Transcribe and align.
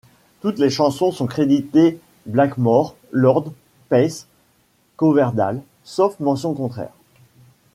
Toutes 0.39 0.57
les 0.57 0.71
chansons 0.71 1.11
sont 1.11 1.27
créditées 1.27 1.99
Blackmore, 2.25 2.95
Lord, 3.11 3.53
Paice, 3.87 4.25
Coverdale, 4.97 5.61
sauf 5.83 6.19
mention 6.19 6.55
contraire. 6.55 6.93